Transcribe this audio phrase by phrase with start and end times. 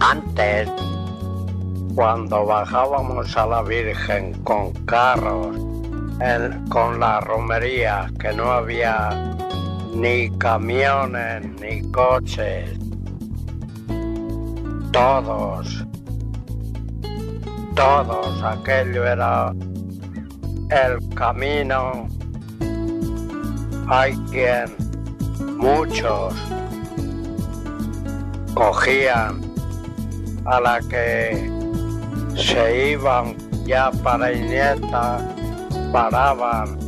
[0.00, 0.68] Antes,
[1.94, 5.56] cuando bajábamos a la Virgen con carros,
[6.68, 9.34] con la romería, que no había
[9.94, 12.78] ni camiones ni coches,
[14.92, 15.86] todos,
[17.74, 19.54] todos, aquello era
[20.70, 22.06] el camino.
[23.88, 24.74] Hay quien,
[25.56, 26.34] muchos,
[28.54, 29.45] cogían
[30.46, 31.50] a la que
[32.36, 35.18] se iban ya para Iniesta,
[35.92, 36.78] paraban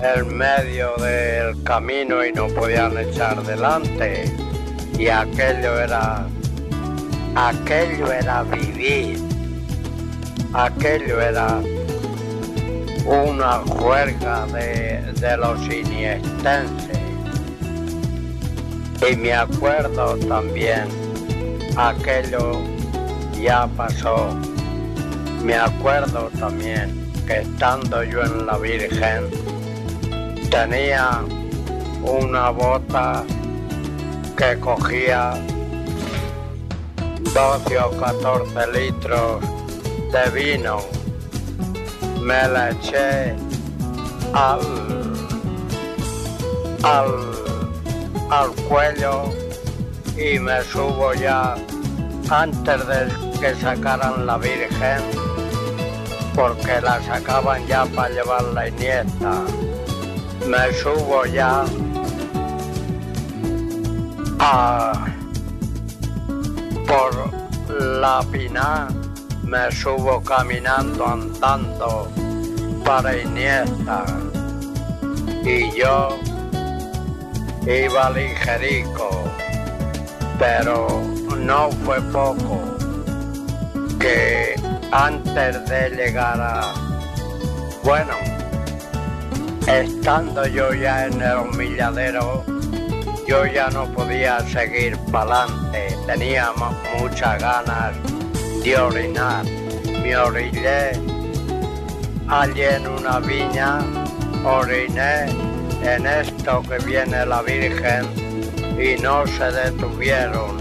[0.00, 4.24] en medio del camino y no podían echar delante.
[4.98, 6.26] Y aquello era,
[7.36, 9.20] aquello era vivir,
[10.52, 11.60] aquello era
[13.06, 16.98] una juerga de, de los iniestenses.
[19.10, 20.88] Y me acuerdo también,
[21.76, 22.60] aquello
[23.40, 24.28] ya pasó.
[25.42, 29.24] Me acuerdo también que estando yo en la Virgen,
[30.50, 31.20] tenía
[32.02, 33.24] una bota
[34.36, 35.34] que cogía
[37.34, 39.40] 12 o 14 litros
[40.12, 40.78] de vino.
[42.20, 43.34] Me la eché
[44.32, 44.60] al,
[46.82, 47.34] al
[48.30, 49.32] al cuello
[50.16, 51.54] y me subo ya
[52.30, 53.08] antes de
[53.40, 55.02] que sacaran la Virgen,
[56.34, 59.42] porque la sacaban ya para llevar la Iniesta.
[60.46, 61.64] Me subo ya
[64.38, 65.06] a,
[66.86, 67.30] por
[67.68, 68.88] la Pina,
[69.42, 72.08] me subo caminando, andando
[72.84, 74.04] para Iniesta.
[75.44, 76.18] Y yo
[77.66, 79.10] iba ligerico,
[80.38, 81.02] pero
[81.38, 82.60] no fue poco
[83.98, 84.54] que
[84.92, 86.74] antes de llegar a,
[87.82, 88.14] bueno,
[89.66, 92.44] estando yo ya en el humilladero,
[93.26, 96.52] yo ya no podía seguir para adelante, tenía
[96.98, 97.94] muchas ganas
[98.62, 99.44] de orinar.
[100.02, 100.92] Me orillé
[102.28, 103.78] allí en una viña,
[104.44, 105.30] oriné
[105.82, 108.23] en esto que viene la Virgen
[108.78, 110.58] y no se detuvieron.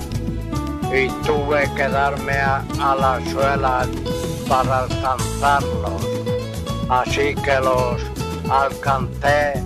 [0.94, 3.88] Y tuve que darme a, la suela
[4.47, 6.07] para alcanzarlos.
[6.90, 8.02] Así que los
[8.50, 9.63] alcancé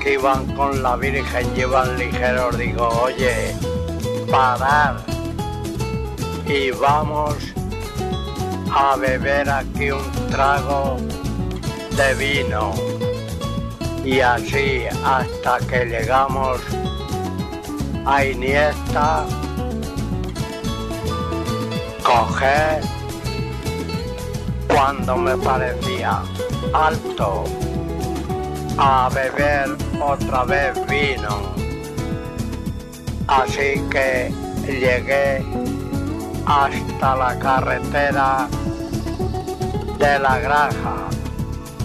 [0.00, 3.56] que iban con la Virgen, iban ligeros, digo, oye,
[4.30, 4.96] parar
[6.46, 7.36] y vamos
[8.70, 10.96] a beber aquí un trago
[11.96, 12.74] de vino
[14.04, 16.60] y así hasta que llegamos
[18.04, 19.24] a Iniesta,
[22.02, 22.82] coger
[24.68, 26.22] cuando me parecía
[26.72, 27.44] alto
[28.78, 31.52] a beber otra vez vino.
[33.28, 34.32] Así que
[34.66, 35.44] llegué
[36.46, 38.48] hasta la carretera
[39.98, 40.96] de la granja.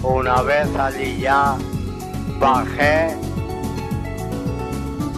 [0.02, 1.56] Una vez allí ya
[2.40, 3.17] bajé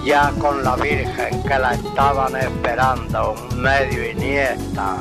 [0.04, 4.96] ya con la Virgen que la estaban esperando, medio iniesta.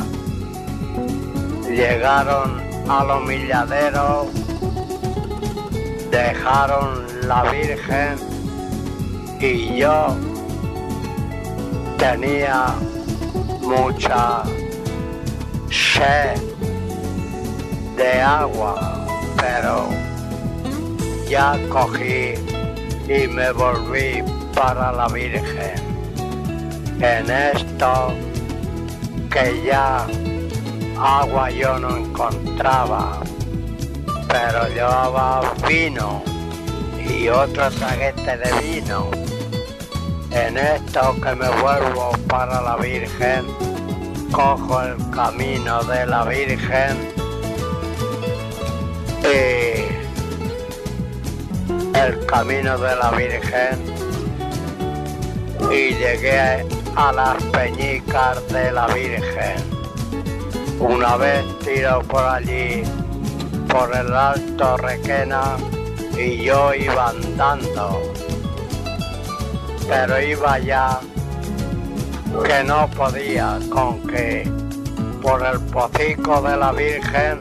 [1.68, 4.28] Llegaron al humilladero,
[6.12, 8.16] dejaron la Virgen
[9.40, 10.16] y yo
[11.98, 12.74] tenía
[13.62, 14.44] mucha
[15.70, 16.42] sed
[17.96, 19.06] de agua,
[19.38, 19.88] pero
[21.30, 22.34] ya cogí
[23.08, 25.74] y me volví para la Virgen.
[27.00, 28.14] En esto
[29.31, 30.06] que ya
[31.00, 33.22] agua yo no encontraba,
[34.28, 36.22] pero llevaba vino
[37.00, 39.10] y otro traguete de vino.
[40.31, 43.45] En esto que me vuelvo para la Virgen,
[44.30, 46.98] cojo el camino de la Virgen
[49.24, 49.86] y
[51.98, 53.99] el camino de la Virgen
[55.72, 56.66] y llegué
[56.96, 59.58] a las peñicas de la Virgen.
[60.80, 62.84] Una vez tiro por allí,
[63.68, 65.58] por el alto Requena,
[66.18, 68.02] y yo iba andando,
[69.88, 71.00] pero iba ya
[72.46, 74.50] que no podía con que
[75.22, 77.40] por el pocico de la Virgen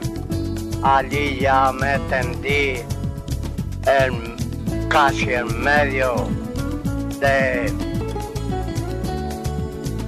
[0.82, 2.80] allí ya me tendí
[3.86, 4.36] en
[4.88, 6.28] casi en medio
[7.20, 7.72] de,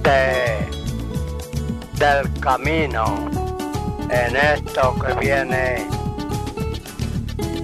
[0.03, 0.69] de
[1.97, 3.05] del camino
[4.09, 5.87] en esto que viene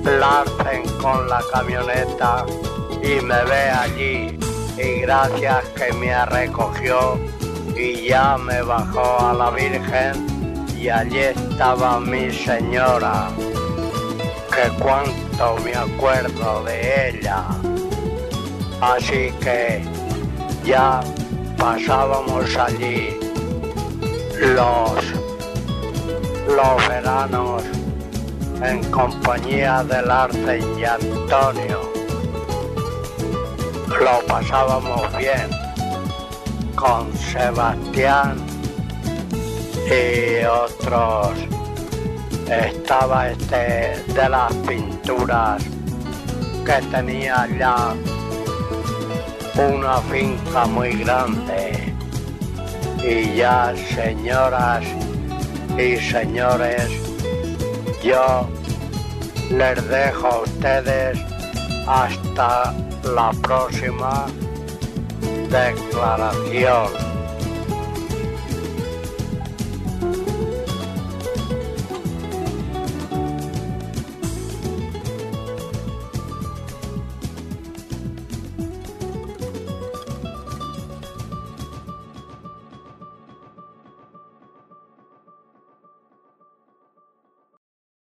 [0.03, 2.45] Larsen con la camioneta
[3.01, 4.39] y me ve allí
[4.77, 7.19] y gracias que me recogió
[7.75, 13.29] y ya me bajó a la Virgen y allí estaba mi señora,
[14.53, 17.43] que cuánto me acuerdo de ella.
[18.79, 19.83] Así que
[20.63, 21.01] ya
[21.57, 23.19] pasábamos allí
[24.39, 25.03] los,
[26.47, 27.63] los veranos
[28.61, 31.81] en compañía del Arce y Antonio.
[33.87, 35.49] Lo pasábamos bien
[36.75, 38.37] con Sebastián
[39.87, 41.37] y otros.
[42.49, 45.63] Estaba este de las pinturas
[46.65, 47.93] que tenía ya
[49.57, 51.93] una finca muy grande.
[53.03, 54.83] Y ya, señoras
[55.77, 56.89] y señores,
[58.03, 58.47] yo
[59.49, 61.19] les dejo a ustedes
[61.87, 62.73] hasta
[63.03, 64.25] la próxima
[65.49, 67.16] declaración.